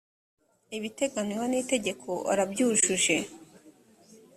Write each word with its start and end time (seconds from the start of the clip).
ibiteganywa 0.77 1.45
n 1.47 1.53
‘itegeko 1.61 2.11
arabyujuje. 2.31 3.17